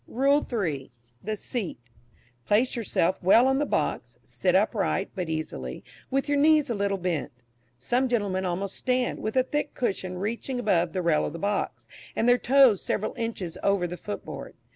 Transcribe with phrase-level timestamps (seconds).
[0.07, 0.89] RULE III.
[1.23, 1.77] THE SEAT.
[2.47, 6.97] Place yourself well on the box, sit upright, but easily, with your knees a little
[6.97, 7.31] bent.
[7.77, 11.87] Some gentlemen almost stand, with a thick cushion reaching above the rail of the box,
[12.15, 14.55] and their toes several inches over the foot board.